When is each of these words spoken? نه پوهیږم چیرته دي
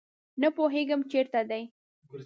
نه 0.41 0.47
پوهیږم 0.55 1.01
چیرته 1.11 1.41
دي 1.49 1.63